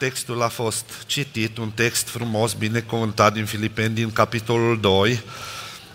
[0.00, 5.22] Textul a fost citit, un text frumos, binecuvântat din Filipeni, din capitolul 2,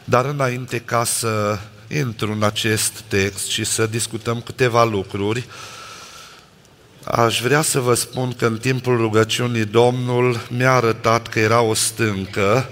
[0.04, 5.46] dar înainte ca să intru în acest text și să discutăm câteva lucruri,
[7.04, 11.74] aș vrea să vă spun că în timpul rugăciunii Domnul mi-a arătat că era o
[11.74, 12.70] stâncă,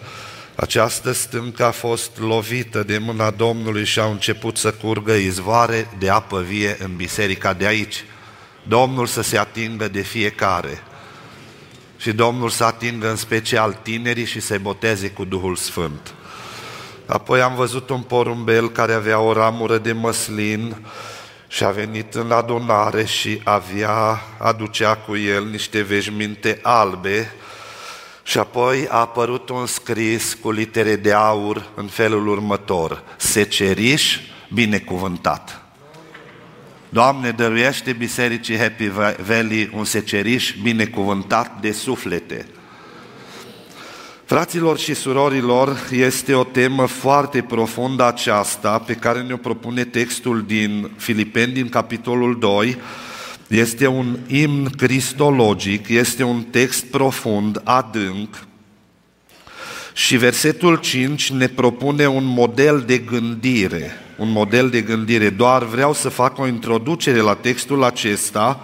[0.56, 6.10] această stâncă a fost lovită de mâna Domnului și au început să curgă izvoare de
[6.10, 8.04] apă vie în biserica de aici.
[8.68, 10.84] Domnul să se atingă de fiecare
[12.04, 16.14] și Domnul să atingă în special tinerii și să-i boteze cu Duhul Sfânt.
[17.06, 20.76] Apoi am văzut un porumbel care avea o ramură de măslin
[21.48, 27.32] și a venit în adunare și avea, aducea cu el niște veșminte albe
[28.24, 34.20] și apoi a apărut un scris cu litere de aur în felul următor, seceriș
[34.54, 35.63] binecuvântat.
[36.94, 38.92] Doamne, dăruiește Bisericii Happy
[39.28, 42.46] Valley un seceriș binecuvântat de suflete.
[44.26, 50.92] Fraților și surorilor, este o temă foarte profundă aceasta pe care ne-o propune textul din
[50.98, 52.78] Filipeni, din capitolul 2.
[53.48, 58.48] Este un imn cristologic, este un text profund, adânc,
[59.94, 65.30] și versetul 5 ne propune un model de gândire, un model de gândire.
[65.30, 68.60] Doar vreau să fac o introducere la textul acesta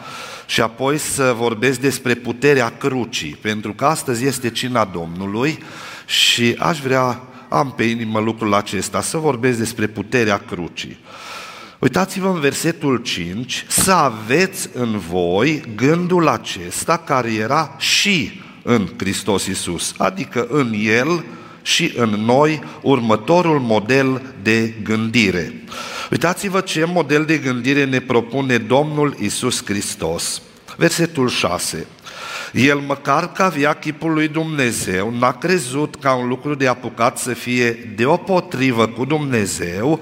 [0.46, 5.60] și apoi să vorbesc despre puterea crucii, pentru că astăzi este cina Domnului
[6.06, 10.98] și aș vrea, am pe inimă lucrul acesta, să vorbesc despre puterea crucii.
[11.80, 19.46] Uitați-vă în versetul 5, să aveți în voi gândul acesta care era și în Hristos
[19.46, 21.24] Iisus, adică în El
[21.62, 25.64] și în noi următorul model de gândire.
[26.12, 30.42] Uitați-vă ce model de gândire ne propune Domnul Iisus Hristos.
[30.78, 31.86] Versetul 6.
[32.54, 37.34] El măcar că avea chipul lui Dumnezeu, n-a crezut ca un lucru de apucat să
[37.34, 40.00] fie deopotrivă cu Dumnezeu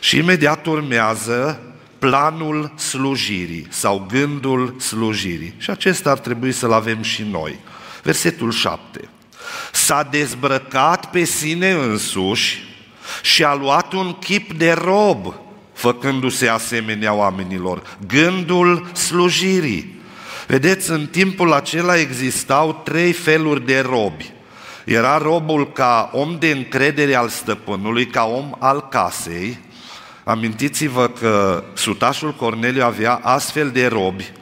[0.00, 1.60] și imediat urmează
[1.98, 5.54] planul slujirii sau gândul slujirii.
[5.58, 7.58] Și acesta ar trebui să-l avem și noi.
[8.02, 9.08] Versetul 7.
[9.72, 12.64] S-a dezbrăcat pe sine însuși
[13.22, 15.34] și a luat un chip de rob,
[15.72, 17.82] făcându-se asemenea oamenilor.
[18.06, 20.00] Gândul slujirii.
[20.46, 24.32] Vedeți, în timpul acela existau trei feluri de robi.
[24.84, 29.58] Era robul ca om de încredere al stăpânului, ca om al casei.
[30.24, 34.32] Amintiți-vă că sutașul Corneliu avea astfel de robi.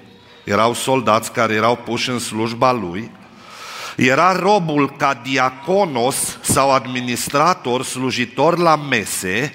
[0.45, 3.11] Erau soldați care erau puși în slujba lui–
[3.97, 9.55] era robul ca diaconos sau administrator, slujitor la mese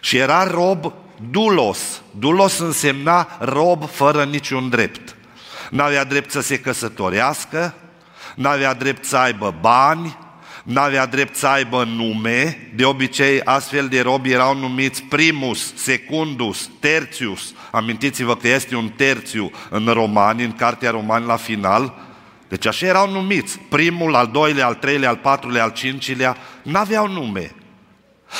[0.00, 0.92] și era rob
[1.30, 2.02] dulos.
[2.18, 5.16] Dulos însemna rob fără niciun drept.
[5.70, 7.74] N-avea drept să se căsătorească,
[8.34, 10.18] n-avea drept să aibă bani,
[10.62, 17.54] n-avea drept să aibă nume, de obicei astfel de robi erau numiți primus, secundus, tertius.
[17.70, 21.94] Amintiți-vă că este un terțiu în romani, în cartea romani la final,
[22.50, 23.58] deci așa erau numiți.
[23.68, 27.54] Primul, al doilea, al treilea, al patrulea, al cincilea, n-aveau nume.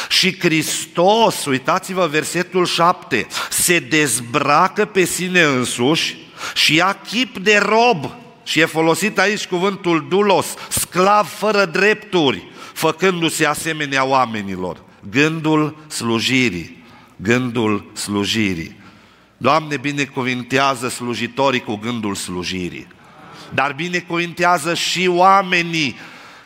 [0.09, 6.17] Și Hristos, uitați-vă versetul 7, se dezbracă pe sine însuși
[6.55, 8.11] și ia chip de rob.
[8.45, 14.83] Și e folosit aici cuvântul dulos, sclav fără drepturi, făcându-se asemenea oamenilor.
[15.11, 16.85] Gândul slujirii,
[17.17, 18.77] gândul slujirii.
[19.37, 22.87] Doamne, binecuvintează slujitorii cu gândul slujirii
[23.55, 25.99] dar binecuvintează și oamenii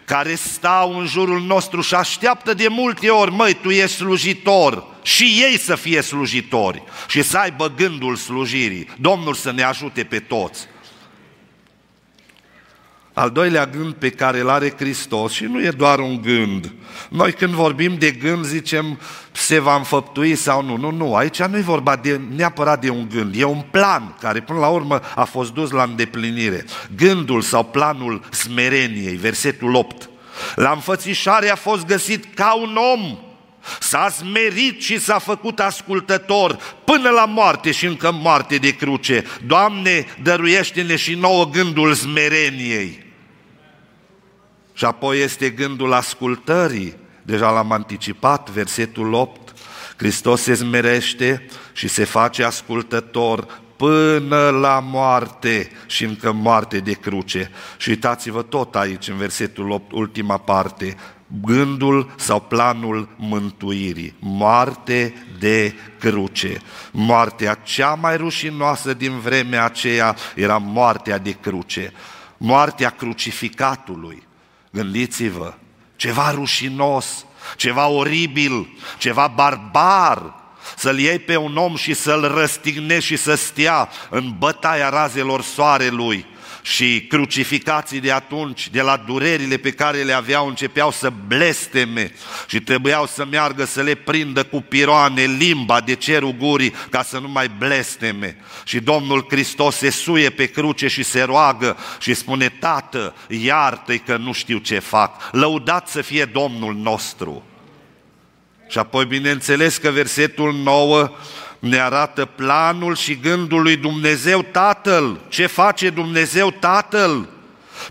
[0.04, 5.24] care stau în jurul nostru și așteaptă de multe ori, măi, tu ești slujitor, și
[5.50, 8.88] ei să fie slujitori și să aibă gândul slujirii.
[8.96, 10.66] Domnul să ne ajute pe toți.
[13.14, 16.72] Al doilea gând pe care îl are Hristos și nu e doar un gând.
[17.08, 18.98] Noi când vorbim de gând zicem
[19.32, 20.76] se va înfăptui sau nu.
[20.76, 24.40] Nu, nu, aici nu e vorba de, neapărat de un gând, e un plan care
[24.40, 26.64] până la urmă a fost dus la îndeplinire.
[26.96, 30.08] Gândul sau planul smereniei, versetul 8.
[30.54, 33.18] La înfățișare a fost găsit ca un om,
[33.80, 39.24] S-a smerit și s-a făcut ascultător până la moarte și încă moarte de cruce.
[39.46, 43.03] Doamne, dăruiește-ne și nouă gândul smereniei.
[44.74, 46.96] Și apoi este gândul ascultării.
[47.22, 49.52] Deja l-am anticipat, versetul 8.
[49.96, 57.50] Hristos se zmerește și se face ascultător până la moarte și încă moarte de cruce.
[57.76, 60.96] Și uitați-vă tot aici, în versetul 8, ultima parte,
[61.42, 64.14] gândul sau planul mântuirii.
[64.18, 66.60] Moarte de cruce.
[66.90, 71.92] Moartea cea mai rușinoasă din vremea aceea era moartea de cruce
[72.36, 74.22] moartea crucificatului.
[74.74, 75.54] Gândiți-vă,
[75.96, 77.24] ceva rușinos,
[77.56, 78.68] ceva oribil,
[78.98, 80.34] ceva barbar,
[80.76, 86.26] să-l iei pe un om și să-l răstignești și să stea în bătaia razelor soarelui
[86.66, 92.12] și crucificații de atunci, de la durerile pe care le aveau, începeau să blesteme
[92.46, 97.18] și trebuiau să meargă să le prindă cu piroane limba de cerul gurii ca să
[97.18, 98.36] nu mai blesteme.
[98.64, 104.16] Și Domnul Hristos se suie pe cruce și se roagă și spune, Tată, iartă-i că
[104.16, 107.44] nu știu ce fac, lăudat să fie Domnul nostru.
[108.68, 111.10] Și apoi, bineînțeles că versetul 9
[111.64, 115.20] ne arată planul și gândul lui Dumnezeu Tatăl.
[115.28, 117.28] Ce face Dumnezeu Tatăl?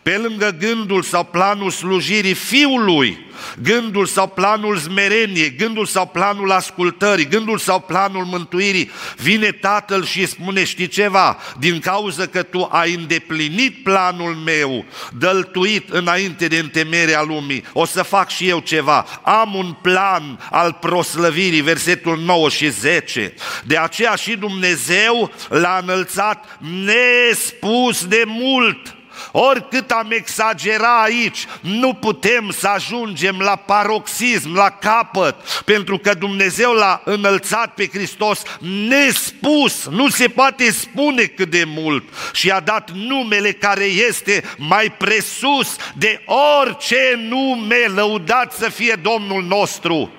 [0.03, 3.31] Pe lângă gândul sau planul slujirii Fiului,
[3.61, 10.27] gândul sau planul zmereniei, gândul sau planul ascultării, gândul sau planul mântuirii, vine Tatăl și
[10.27, 14.85] spune, știi ceva, din cauza că tu ai îndeplinit planul meu,
[15.17, 19.05] dăltuit înainte de întemerea lumii, o să fac și eu ceva.
[19.23, 23.33] Am un plan al proslăvirii, versetul 9 și 10.
[23.63, 28.95] De aceea și Dumnezeu l-a înălțat nespus de mult
[29.35, 35.35] Oricât am exagera aici, nu putem să ajungem la paroxism, la capăt,
[35.65, 38.41] pentru că Dumnezeu l-a înălțat pe Hristos
[38.87, 42.03] nespus, nu se poate spune cât de mult.
[42.33, 46.23] Și a dat numele care este mai presus de
[46.59, 50.11] orice nume, lăudat să fie Domnul nostru.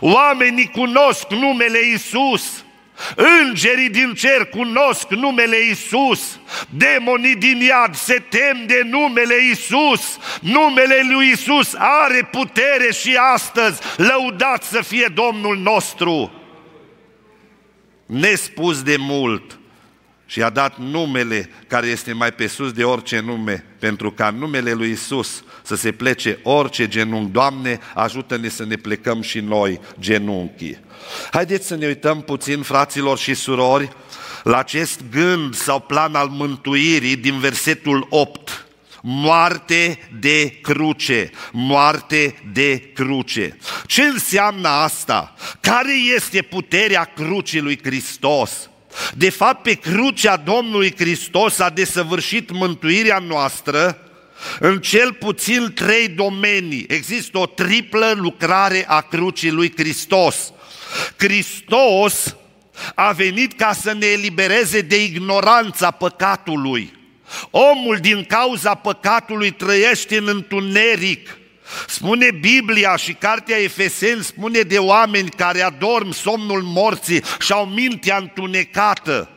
[0.00, 2.63] Oamenii cunosc numele Isus,
[3.16, 10.18] Îngerii din cer cunosc numele Isus, demonii din iad se tem de numele Isus.
[10.40, 13.80] Numele lui Isus are putere și astăzi.
[13.96, 16.32] Lăudat să fie Domnul nostru.
[18.06, 19.58] Nespus de mult
[20.26, 24.72] și a dat numele care este mai pe sus de orice nume, pentru ca numele
[24.72, 27.32] lui Isus să se plece orice genunchi.
[27.32, 30.78] Doamne, ajută-ne să ne plecăm și noi genunchii.
[31.30, 33.88] Haideți să ne uităm puțin, fraților și surori,
[34.42, 38.64] la acest gând sau plan al mântuirii din versetul 8
[39.06, 43.58] moarte de cruce, moarte de cruce.
[43.86, 45.34] Ce înseamnă asta?
[45.60, 48.68] Care este puterea crucii lui Hristos?
[49.16, 53.98] De fapt, pe crucea Domnului Hristos a desăvârșit mântuirea noastră
[54.60, 56.84] în cel puțin trei domenii.
[56.88, 60.52] Există o triplă lucrare a crucii lui Hristos.
[61.16, 62.36] Hristos
[62.94, 66.92] a venit ca să ne elibereze de ignoranța păcatului.
[67.50, 71.38] Omul din cauza păcatului trăiește în întuneric.
[71.88, 78.16] Spune Biblia și Cartea Efeseni spune de oameni care adorm somnul morții și au mintea
[78.16, 79.28] întunecată.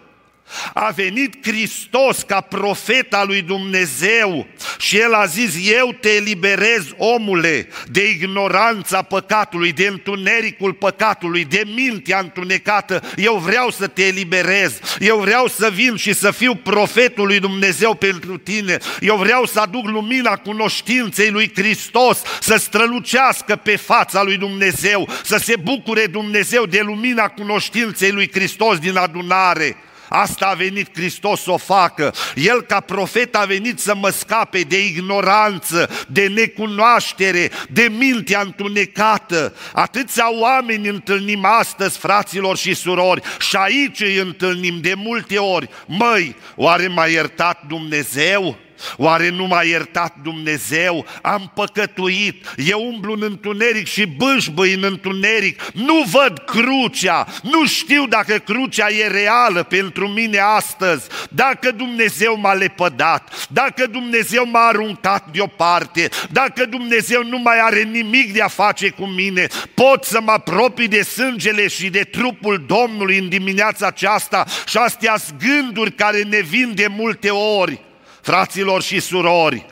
[0.73, 4.47] A venit Hristos ca profet al lui Dumnezeu
[4.77, 11.63] și El a zis, eu te eliberez, omule, de ignoranța păcatului, de întunericul păcatului, de
[11.75, 13.03] mintea întunecată.
[13.15, 17.93] Eu vreau să te eliberez, eu vreau să vin și să fiu profetul lui Dumnezeu
[17.93, 18.77] pentru tine.
[18.99, 25.37] Eu vreau să aduc lumina cunoștinței lui Hristos, să strălucească pe fața lui Dumnezeu, să
[25.37, 29.75] se bucure Dumnezeu de lumina cunoștinței lui Hristos din adunare.
[30.09, 32.13] Asta a venit Hristos să o facă.
[32.35, 39.55] El ca profet a venit să mă scape de ignoranță, de necunoaștere, de mintea întunecată.
[39.73, 45.69] Atâția oameni întâlnim astăzi, fraților și surori, și aici îi întâlnim de multe ori.
[45.85, 48.57] Măi, oare m-a iertat Dumnezeu?
[48.97, 51.05] Oare nu m-a iertat Dumnezeu?
[51.21, 58.07] Am păcătuit, eu umblu în întuneric și bâșbâi în întuneric, nu văd crucea, nu știu
[58.07, 65.27] dacă crucea e reală pentru mine astăzi, dacă Dumnezeu m-a lepădat, dacă Dumnezeu m-a aruncat
[65.31, 70.31] deoparte, dacă Dumnezeu nu mai are nimic de a face cu mine, pot să mă
[70.31, 76.39] apropii de sângele și de trupul Domnului în dimineața aceasta și astea gânduri care ne
[76.39, 77.85] vin de multe ori.
[78.27, 79.65] Fraților și surori,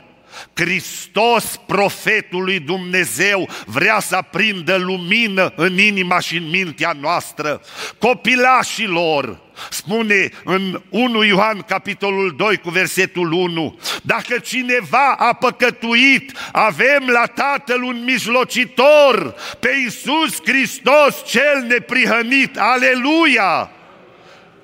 [0.54, 7.60] Hristos, profetul lui Dumnezeu, vrea să aprindă lumină în inima și în mintea noastră.
[7.98, 17.08] Copilașilor, spune în 1 Ioan capitolul 2 cu versetul 1, dacă cineva a păcătuit, avem
[17.08, 23.70] la Tatăl un mijlocitor, pe Iisus Hristos cel neprihănit, aleluia!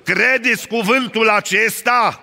[0.03, 2.22] Credeți cuvântul acesta?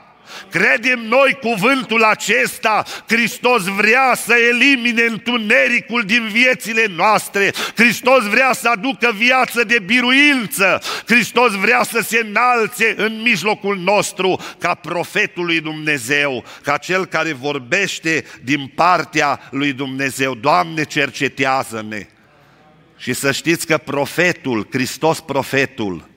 [0.50, 8.68] Credem noi cuvântul acesta, Hristos vrea să elimine întunericul din viețile noastre, Hristos vrea să
[8.68, 15.60] aducă viață de biruință, Hristos vrea să se înalțe în mijlocul nostru ca profetul lui
[15.60, 20.34] Dumnezeu, ca cel care vorbește din partea lui Dumnezeu.
[20.34, 22.06] Doamne, cercetează-ne!
[22.96, 26.08] Și să știți că profetul, Hristos profetul,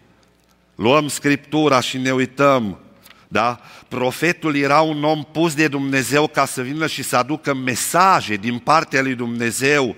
[0.75, 2.79] luăm Scriptura și ne uităm,
[3.27, 3.59] da?
[3.93, 8.57] Profetul era un om pus de Dumnezeu ca să vină și să aducă mesaje din
[8.57, 9.95] partea lui Dumnezeu.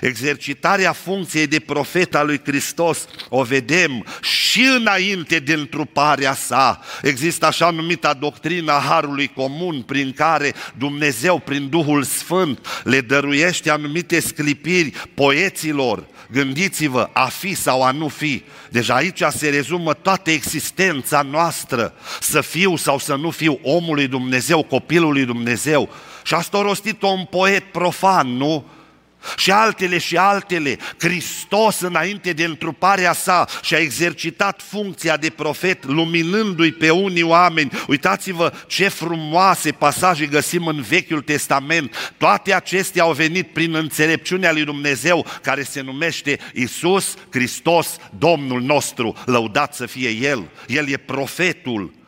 [0.00, 6.80] Exercitarea funcției de profet al lui Hristos o vedem și înainte de întruparea sa.
[7.02, 14.20] Există așa numita doctrina Harului Comun prin care Dumnezeu, prin Duhul Sfânt, le dăruiește anumite
[14.20, 18.42] sclipiri poeților, Gândiți-vă, a fi sau a nu fi.
[18.70, 24.06] Deja aici se rezumă toată existența noastră, să fiu sau să nu fiu omul lui
[24.06, 25.88] Dumnezeu, copilul lui Dumnezeu.
[26.22, 28.64] Și asta a rostit un poet profan, nu?
[29.36, 30.78] și altele și altele.
[30.98, 37.70] Hristos înainte de întruparea sa și-a exercitat funcția de profet, luminându-i pe unii oameni.
[37.86, 42.14] Uitați-vă ce frumoase pasaje găsim în Vechiul Testament.
[42.16, 49.16] Toate acestea au venit prin înțelepciunea lui Dumnezeu, care se numește Isus Hristos, Domnul nostru.
[49.24, 50.48] Lăudat să fie El.
[50.66, 52.03] El e profetul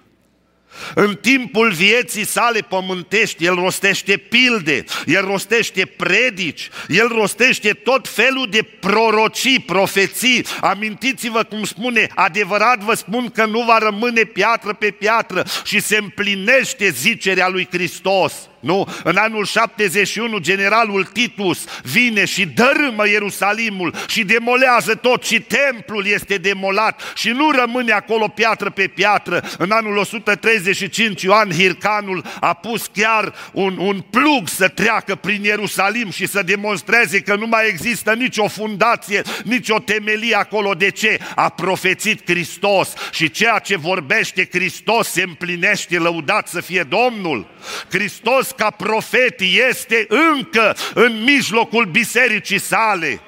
[0.94, 8.46] în timpul vieții sale pământești, el rostește pilde, el rostește predici, el rostește tot felul
[8.50, 10.44] de prorocii, profeții.
[10.60, 15.96] Amintiți-vă cum spune, adevărat vă spun că nu va rămâne piatră pe piatră și se
[15.96, 18.32] împlinește zicerea lui Hristos.
[18.66, 18.88] Nu?
[19.04, 26.36] În anul 71, generalul Titus vine și dărâmă Ierusalimul și demolează tot și templul este
[26.36, 29.44] demolat și nu rămâne acolo piatră pe piatră.
[29.58, 36.10] În anul 135, Ioan Hircanul a pus chiar un, un plug să treacă prin Ierusalim
[36.10, 40.74] și să demonstreze că nu mai există nicio fundație, nicio temelie acolo.
[40.74, 41.18] De ce?
[41.34, 47.46] A profețit Hristos și ceea ce vorbește Hristos se împlinește, lăudat să fie Domnul.
[47.90, 53.20] Hristos ca profet este încă în mijlocul bisericii sale.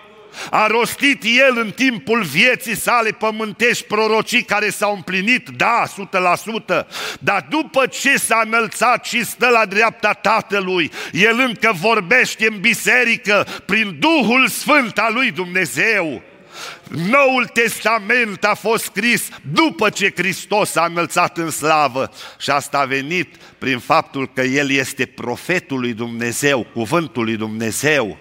[0.51, 5.83] A rostit el în timpul vieții sale pământești prorocii care s-au împlinit, da,
[6.83, 6.87] 100%,
[7.21, 13.47] dar după ce s-a înălțat și stă la dreapta Tatălui, el încă vorbește în biserică
[13.65, 16.23] prin Duhul Sfânt al lui Dumnezeu.
[16.89, 22.85] Noul Testament a fost scris după ce Hristos a înălțat în slavă și asta a
[22.85, 28.19] venit prin faptul că El este profetul lui Dumnezeu, cuvântul lui Dumnezeu.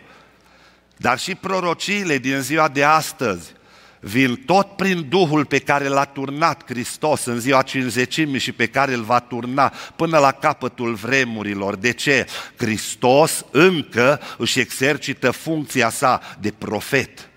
[0.98, 3.56] Dar și prorociile din ziua de astăzi
[4.00, 8.94] vin tot prin Duhul pe care l-a turnat Hristos în ziua cinzecimii și pe care
[8.94, 11.76] îl va turna până la capătul vremurilor.
[11.76, 12.28] De ce?
[12.56, 17.30] Hristos încă își exercită funcția sa de profet.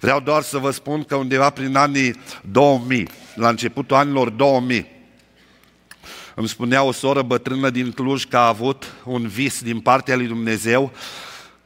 [0.00, 4.86] Vreau doar să vă spun că undeva prin anii 2000, la începutul anilor 2000,
[6.34, 10.26] îmi spunea o soră bătrână din Cluj că a avut un vis din partea lui
[10.26, 10.92] Dumnezeu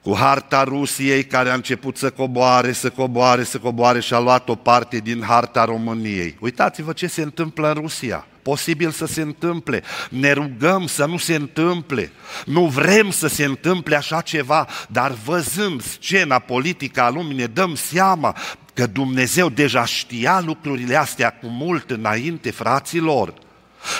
[0.02, 4.48] cu harta Rusiei care a început să coboare, să coboare, să coboare și a luat
[4.48, 6.36] o parte din harta României.
[6.40, 9.82] Uitați-vă ce se întâmplă în Rusia posibil să se întâmple.
[10.08, 12.12] Ne rugăm să nu se întâmple.
[12.44, 17.74] Nu vrem să se întâmple așa ceva, dar văzând scena politică a lumii ne dăm
[17.74, 18.36] seama
[18.74, 23.34] că Dumnezeu deja știa lucrurile astea cu mult înainte, fraților.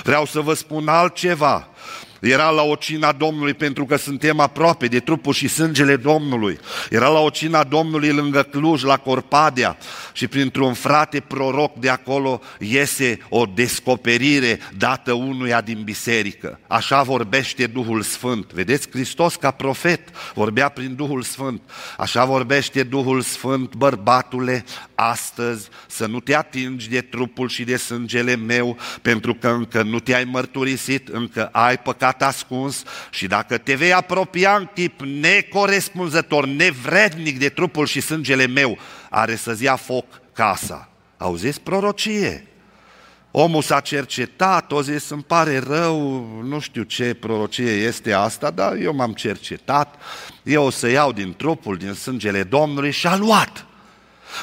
[0.03, 1.69] Vreau să vă spun altceva.
[2.21, 6.59] Era la ocina Domnului pentru că suntem aproape de trupul și sângele Domnului.
[6.91, 9.77] Era la ocina Domnului lângă Cluj, la Corpadea
[10.13, 16.59] și printr-un frate proroc de acolo iese o descoperire dată unuia din biserică.
[16.67, 18.53] Așa vorbește Duhul Sfânt.
[18.53, 20.01] Vedeți, Hristos ca profet
[20.35, 21.63] vorbea prin Duhul Sfânt.
[21.97, 28.37] Așa vorbește Duhul Sfânt, bărbatule, astăzi să nu te atingi de trupul și de sângele
[28.37, 33.75] meu pentru că încă nu te-ai mărturisit, încă ai păcat păcat ascuns și dacă te
[33.75, 38.79] vei apropia în tip necorespunzător, nevrednic de trupul și sângele meu,
[39.11, 40.89] are să-ți ia foc casa.
[41.17, 42.45] Auziți prorocie?
[43.31, 48.77] Omul s-a cercetat, o zis, îmi pare rău, nu știu ce prorocie este asta, dar
[48.77, 49.95] eu m-am cercetat,
[50.43, 53.67] eu o să iau din trupul, din sângele Domnului și a luat.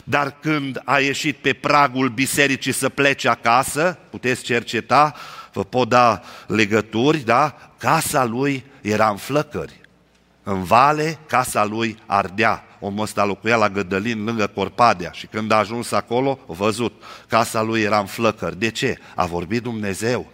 [0.03, 5.15] Dar când a ieșit pe pragul bisericii să plece acasă, puteți cerceta,
[5.57, 7.55] vă pot da legături, da?
[7.77, 9.81] Casa lui era în flăcări.
[10.43, 12.63] În vale, casa lui ardea.
[12.79, 17.61] Omul ăsta locuia la Gădălin, lângă Corpadea și când a ajuns acolo, a văzut, casa
[17.61, 18.59] lui era în flăcări.
[18.59, 18.97] De ce?
[19.15, 20.25] A vorbit Dumnezeu.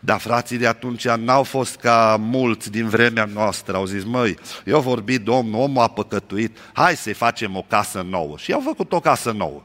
[0.00, 3.76] Dar frații de atunci n-au fost ca mulți din vremea noastră.
[3.76, 8.36] Au zis, măi, eu vorbit Domnul, omul a păcătuit, hai să-i facem o casă nouă.
[8.36, 9.62] Și au făcut o casă nouă.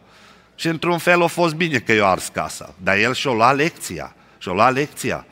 [0.55, 2.73] Și într-un fel a fost bine că i-a ars casa.
[2.83, 4.15] Dar el și-a luat lecția.
[4.37, 5.25] Și-a luat lecția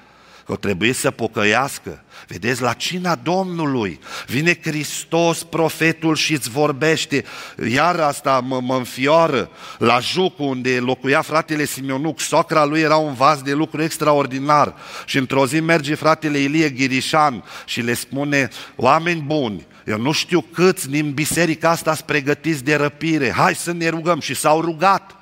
[0.46, 2.04] că trebuie să pocăiască.
[2.28, 7.26] Vedeți, la cina Domnului vine Hristos, profetul, și îți vorbește.
[7.72, 9.50] Iar asta mă, mă înfioară.
[9.78, 14.76] La Juc, unde locuia fratele Simeonuc, socra lui era un vas de lucru extraordinar.
[15.06, 20.42] Și într-o zi merge fratele Ilie Ghirișan și le spune, oameni buni, eu nu știu
[20.42, 23.32] câți din biserica asta sunt pregătiți de răpire.
[23.32, 24.20] Hai să ne rugăm.
[24.20, 25.16] Și s-au rugat.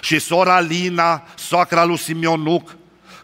[0.00, 2.76] Și sora Lina, soacra lui Simeonuc,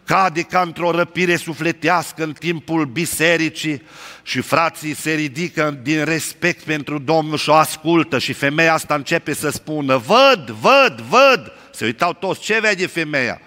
[0.05, 3.81] cade ca într-o răpire sufletească în timpul bisericii
[4.23, 9.33] și frații se ridică din respect pentru Domnul și o ascultă și femeia asta începe
[9.33, 13.41] să spună, văd, văd, văd, se uitau toți, ce vede femeia?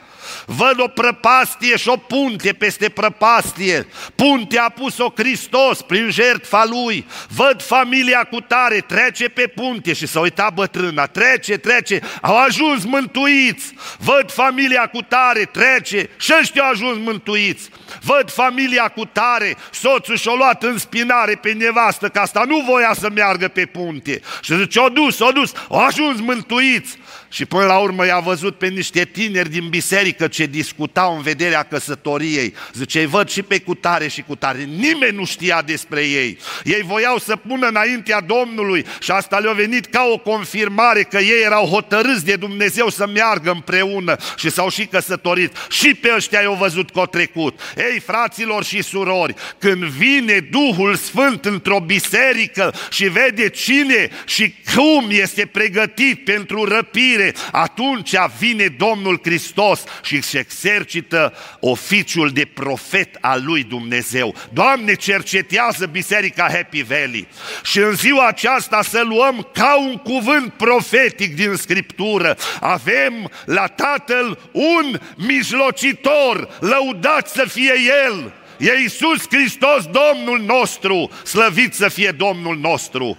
[0.46, 3.86] Văd o prăpastie și o punte peste prăpastie.
[4.14, 7.06] Puntea a pus-o Hristos prin jertfa Lui.
[7.28, 11.06] Văd familia cu tare, trece pe punte și s-a uitat bătrâna.
[11.06, 13.74] Trece, trece, au ajuns mântuiți.
[13.98, 17.68] Văd familia cu tare, trece și ăștia au ajuns mântuiți.
[18.00, 22.94] Văd familia cu tare, soțul și-a luat în spinare pe nevastă, că asta nu voia
[22.98, 24.20] să meargă pe punte.
[24.42, 26.98] Și zice, o dus, o dus, au ajuns mântuiți.
[27.28, 31.62] Și până la urmă i-a văzut pe niște tineri din biserică ce discutau în vederea
[31.62, 32.54] căsătoriei.
[32.72, 34.58] Zice, îi văd și pe cutare și cutare.
[34.62, 36.38] Nimeni nu știa despre ei.
[36.64, 41.42] Ei voiau să pună înaintea Domnului și asta le-a venit ca o confirmare că ei
[41.44, 45.52] erau hotărâți de Dumnezeu să meargă împreună și s-au și căsătorit.
[45.70, 47.60] Și pe ăștia i-au văzut că trecut.
[47.76, 55.06] Ei, fraților și surori, când vine Duhul Sfânt într-o biserică și vede cine și cum
[55.08, 63.16] este pregătit pentru răpire, mântuire, atunci vine Domnul Hristos și își exercită oficiul de profet
[63.20, 64.34] al lui Dumnezeu.
[64.52, 67.28] Doamne, cercetează Biserica Happy Valley
[67.64, 72.36] și în ziua aceasta să luăm ca un cuvânt profetic din Scriptură.
[72.60, 77.72] Avem la Tatăl un mijlocitor, lăudat să fie
[78.06, 78.32] El.
[78.58, 83.18] E Iisus Hristos, Domnul nostru, slăvit să fie Domnul nostru.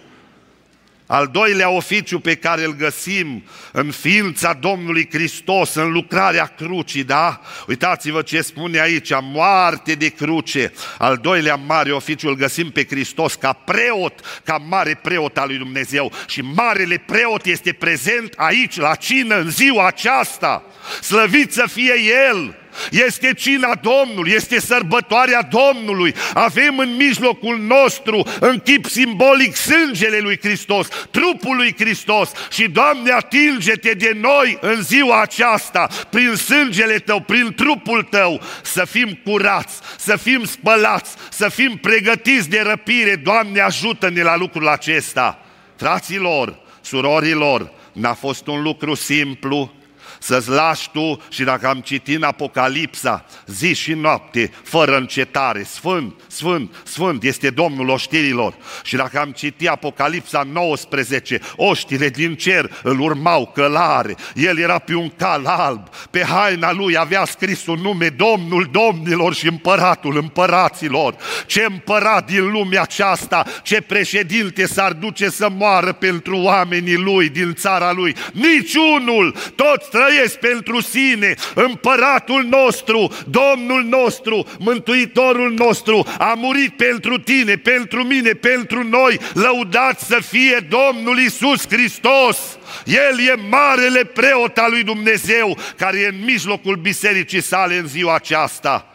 [1.12, 7.42] Al doilea oficiu pe care îl găsim în ființa Domnului Hristos, în lucrarea crucii, da?
[7.68, 10.74] Uitați-vă ce spune aici, moarte de cruce.
[10.98, 15.58] Al doilea mare oficiu îl găsim pe Hristos ca preot, ca mare preot al lui
[15.58, 16.12] Dumnezeu.
[16.28, 20.64] Și marele preot este prezent aici, la cină, în ziua aceasta.
[21.02, 21.94] Slăvit să fie
[22.30, 22.59] El!
[22.92, 26.16] Este cina Domnului, este sărbătoarea Domnului.
[26.34, 33.12] Avem în mijlocul nostru, în chip simbolic, sângele lui Hristos, trupul lui Hristos și, Doamne,
[33.12, 39.80] atinge-te de noi în ziua aceasta, prin sângele Tău, prin trupul Tău, să fim curați,
[39.98, 43.16] să fim spălați, să fim pregătiți de răpire.
[43.16, 45.40] Doamne, ajută-ne la lucrul acesta.
[45.76, 49.74] Fraților, surorilor, n-a fost un lucru simplu,
[50.20, 56.14] să-ți lași tu și dacă am citit în Apocalipsa, zi și noapte, fără încetare, sfânt,
[56.28, 58.54] sfânt, sfânt, este Domnul oștirilor.
[58.84, 64.96] Și dacă am citit Apocalipsa 19, oștile din cer îl urmau călare, el era pe
[64.96, 71.16] un cal alb, pe haina lui avea scris un nume Domnul Domnilor și Împăratul Împăraților.
[71.46, 77.54] Ce împărat din lumea aceasta, ce președinte s-ar duce să moară pentru oamenii lui din
[77.54, 78.16] țara lui?
[78.34, 81.34] Niciunul, toți trăiesc pentru sine.
[81.54, 89.20] Împăratul nostru, Domnul nostru, Mântuitorul nostru a murit pentru tine, pentru mine, pentru noi.
[89.34, 92.38] Lăudat să fie Domnul Isus Hristos!
[92.86, 98.16] El e marele preot al lui Dumnezeu care e în mijlocul bisericii sale în ziua
[98.16, 98.94] aceasta.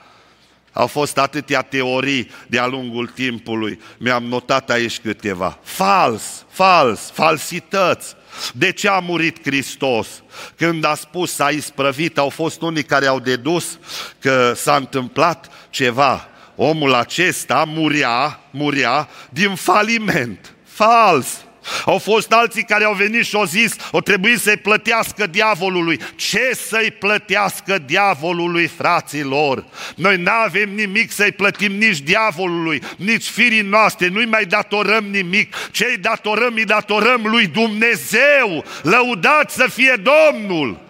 [0.72, 3.81] Au fost atâtea teorii de-a lungul timpului.
[3.98, 5.59] Mi-am notat aici câteva.
[5.62, 8.14] Fals, fals, falsități.
[8.53, 10.09] De ce a murit Hristos?
[10.57, 13.79] Când a spus s-a isprăvit, au fost unii care au dedus
[14.18, 16.29] că s-a întâmplat ceva.
[16.57, 20.55] Omul acesta muria, muria din faliment.
[20.64, 21.44] Fals!
[21.85, 26.00] Au fost alții care au venit și au zis, o trebuie să-i plătească diavolului.
[26.16, 29.64] Ce să-i plătească diavolului, fraților?
[29.96, 35.55] Noi nu avem nimic să-i plătim nici diavolului, nici firii noastre, nu-i mai datorăm nimic.
[35.70, 38.64] Ce-i datorăm, îi datorăm lui Dumnezeu.
[38.83, 40.83] Lăudat să fie Domnul!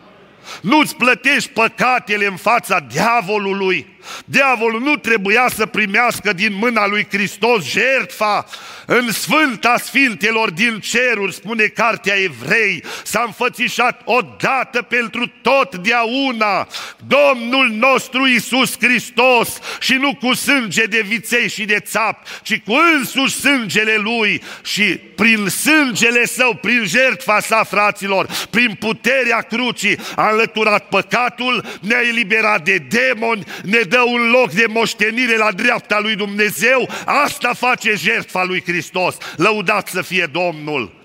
[0.61, 3.94] Nu-ți plătești păcatele în fața diavolului,
[4.25, 8.47] Diavolul nu trebuia să primească din mâna lui Hristos jertfa.
[8.87, 16.69] În Sfânta Sfintelor din ceruri, spune Cartea Evrei, s-a înfățișat odată pentru totdeauna.
[17.07, 22.73] Domnul nostru Isus Hristos și nu cu sânge de viței și de țap, ci cu
[22.97, 24.43] însuși sângele Lui.
[24.65, 24.83] Și
[25.15, 32.65] prin sângele Său, prin jertfa sa, fraților, prin puterea crucii, a înlăturat păcatul, ne-a eliberat
[32.65, 38.45] de demoni, ne dă un loc de moștenire la dreapta lui Dumnezeu, asta face jertfa
[38.45, 39.17] lui Hristos.
[39.37, 41.03] Lăudat să fie Domnul!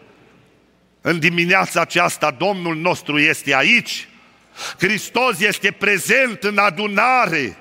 [1.02, 4.08] În dimineața aceasta Domnul nostru este aici,
[4.78, 7.58] Hristos este prezent în adunare,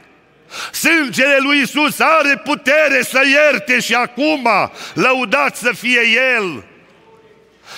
[0.73, 4.49] Sângele lui Isus are putere să ierte și acum,
[4.95, 6.01] lăudat să fie
[6.37, 6.65] El.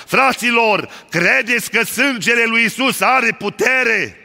[0.07, 4.20] Fraților, credeți că sângele lui Isus are putere?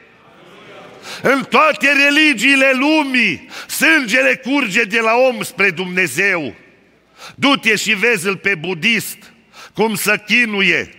[1.22, 6.56] În toate religiile lumii, sângele curge de la om spre Dumnezeu.
[7.36, 9.18] Du-te și vezi-l pe budist,
[9.74, 10.90] cum să chinuie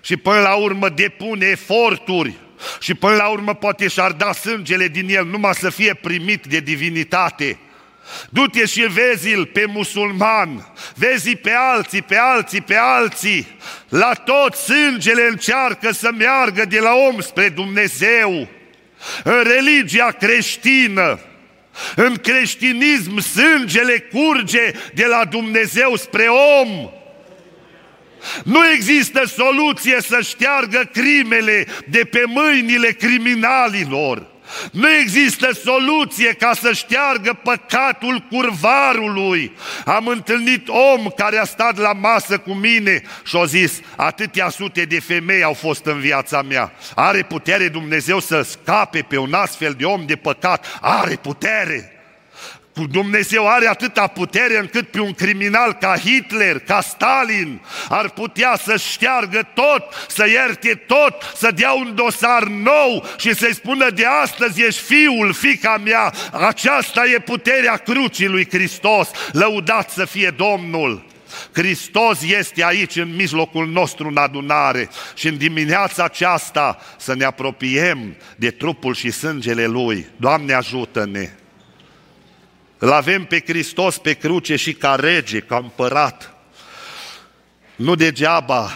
[0.00, 2.34] și până la urmă depune eforturi
[2.80, 6.58] și până la urmă poate și-ar da sângele din el numai să fie primit de
[6.58, 7.58] divinitate.
[8.30, 13.46] Du-te și vezi-l pe musulman, vezi pe alții, pe alții, pe alții.
[13.88, 18.48] La tot sângele încearcă să meargă de la om spre Dumnezeu.
[19.24, 21.20] În religia creștină,
[21.96, 26.26] în creștinism, sângele curge de la Dumnezeu spre
[26.60, 26.90] om.
[28.44, 34.33] Nu există soluție să șteargă crimele de pe mâinile criminalilor.
[34.72, 39.52] Nu există soluție ca să șteargă păcatul curvarului.
[39.84, 44.84] Am întâlnit om care a stat la masă cu mine și a zis, atâtea sute
[44.84, 46.72] de femei au fost în viața mea.
[46.94, 50.78] Are putere Dumnezeu să scape pe un astfel de om de păcat?
[50.80, 51.88] Are putere!
[52.74, 58.56] Cu Dumnezeu are atâta putere încât pe un criminal ca Hitler, ca Stalin, ar putea
[58.64, 64.04] să șteargă tot, să ierte tot, să dea un dosar nou și să-i spună de
[64.22, 66.12] astăzi ești fiul, fica mea.
[66.32, 69.10] Aceasta e puterea crucii lui Hristos.
[69.32, 71.12] Lăudat să fie Domnul!
[71.52, 78.16] Hristos este aici în mijlocul nostru în adunare și în dimineața aceasta să ne apropiem
[78.36, 80.06] de trupul și sângele Lui.
[80.16, 81.30] Doamne ajută-ne!
[82.78, 86.34] Îl avem pe Hristos pe cruce și ca rege, ca împărat.
[87.76, 88.70] Nu degeaba,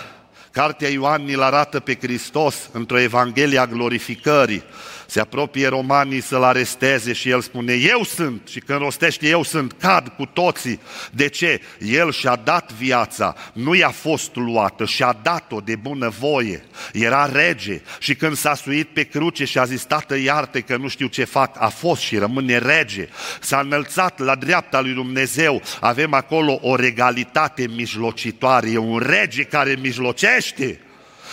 [0.51, 4.63] Cartea Ioan ni-l arată pe Hristos într-o Evanghelie a glorificării
[5.11, 9.73] se apropie romanii să-l aresteze și el spune, eu sunt, și când rostește eu sunt,
[9.79, 10.81] cad cu toții.
[11.12, 11.61] De ce?
[11.79, 16.64] El și-a dat viața, nu i-a fost luată, și-a dat-o de bună voie.
[16.92, 20.88] Era rege și când s-a suit pe cruce și a zis, tată iarte că nu
[20.88, 23.09] știu ce fac, a fost și rămâne rege.
[23.40, 29.79] S-a înălțat la dreapta lui Dumnezeu, avem acolo o regalitate mijlocitoare, e un rege care
[29.81, 30.81] mijlocește.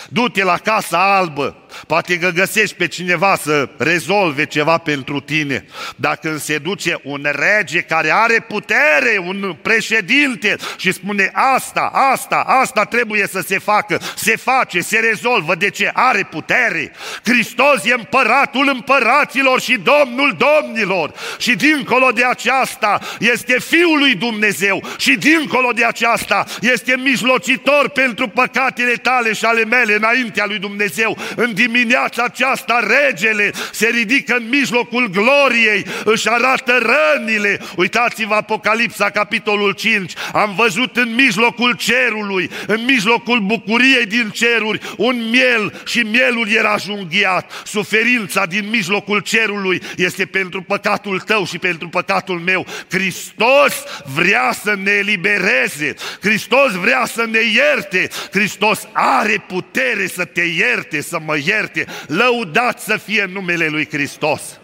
[0.09, 1.55] Du-te la Casa Albă,
[1.87, 5.65] poate că găsești pe cineva să rezolve ceva pentru tine.
[5.95, 12.43] Dar când se duce un rege care are putere, un președinte și spune asta, asta,
[12.47, 15.55] asta trebuie să se facă, se face, se rezolvă.
[15.55, 15.91] De ce?
[15.93, 16.91] Are putere.
[17.23, 21.11] Hristos e împăratul împăraților și domnul domnilor.
[21.37, 28.27] Și dincolo de aceasta este Fiul lui Dumnezeu și dincolo de aceasta este mijlocitor pentru
[28.27, 31.17] păcatele tale și ale mele înaintea lui Dumnezeu.
[31.35, 37.59] În dimineața aceasta regele se ridică în mijlocul gloriei, își arată rănile.
[37.75, 40.13] Uitați-vă Apocalipsa, capitolul 5.
[40.33, 46.75] Am văzut în mijlocul cerului, în mijlocul bucuriei din ceruri, un miel și mielul era
[46.77, 47.51] junghiat.
[47.65, 52.65] Suferința din mijlocul cerului este pentru păcatul tău și pentru păcatul meu.
[52.89, 53.73] Hristos
[54.13, 55.93] vrea să ne elibereze.
[56.21, 58.09] Hristos vrea să ne ierte.
[58.31, 61.85] Hristos are putere putere să te ierte, să mă ierte.
[62.07, 64.59] Lăudat să fie numele lui Hristos.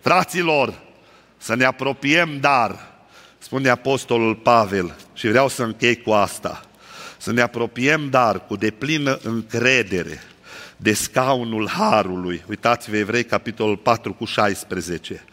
[0.00, 0.74] Fraților,
[1.36, 2.90] să ne apropiem, dar,
[3.38, 6.62] spune Apostolul Pavel, și vreau să închei cu asta,
[7.16, 10.22] să ne apropiem, dar, cu deplină încredere
[10.76, 12.42] de scaunul Harului.
[12.48, 15.24] Uitați-vă Evrei, capitolul 4 cu 16.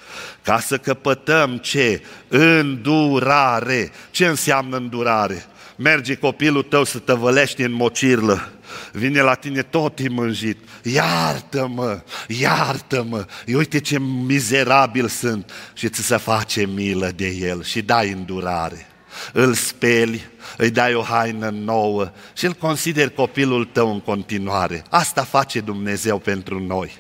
[0.41, 2.01] Ca să căpătăm ce?
[2.27, 3.91] Îndurare.
[4.11, 5.45] Ce înseamnă îndurare?
[5.75, 8.58] Merge copilul tău să tăvălește în mocirlă
[8.91, 10.57] vine la tine tot imânjit.
[10.83, 18.11] Iartă-mă, iartă-mă, uite ce mizerabil sunt și ți se face milă de el și dai
[18.11, 18.87] îndurare.
[19.33, 20.21] Îl speli,
[20.57, 24.83] îi dai o haină nouă și îl consideri copilul tău în continuare.
[24.89, 26.91] Asta face Dumnezeu pentru noi.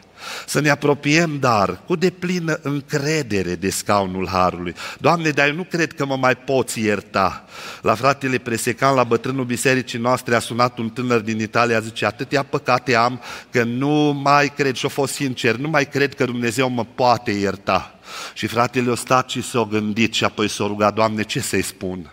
[0.45, 4.75] Să ne apropiem, dar cu deplină încredere de scaunul Harului.
[4.99, 7.45] Doamne, dar eu nu cred că mă mai poți ierta.
[7.81, 12.43] La fratele Presecan, la bătrânul bisericii noastre, a sunat un tânăr din Italia, zice, atâtea
[12.43, 16.85] păcate am că nu mai cred, și-a fost sincer, nu mai cred că Dumnezeu mă
[16.95, 17.93] poate ierta.
[18.33, 22.11] Și fratele a stat și s-a gândit și apoi s-a rugat, Doamne, ce să-i spun?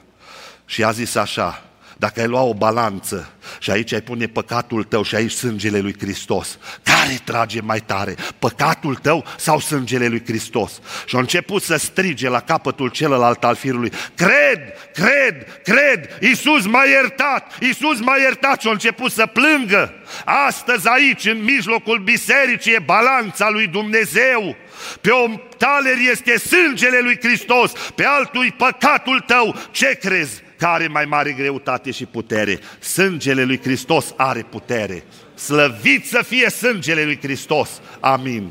[0.65, 1.63] Și a zis așa,
[1.99, 5.95] dacă ai lua o balanță și aici ai pune păcatul tău și aici sângele lui
[5.99, 8.15] Hristos, care trage mai tare?
[8.39, 10.81] Păcatul tău sau sângele lui Hristos?
[11.07, 14.61] Și a început să strige la capătul celălalt al firului, cred,
[14.93, 19.95] cred, cred, Iisus m-a iertat, Iisus m-a iertat și a început să plângă.
[20.25, 24.57] Astăzi aici, în mijlocul bisericii, e balanța lui Dumnezeu.
[25.01, 29.57] Pe un taler este sângele lui Hristos, pe altul păcatul tău.
[29.71, 30.45] Ce crezi?
[30.57, 32.59] Care mai mare greutate și putere?
[32.81, 35.05] Sângele lui Hristos are putere.
[35.35, 37.81] Slăvit să fie sângele lui Hristos.
[38.01, 38.51] Amin.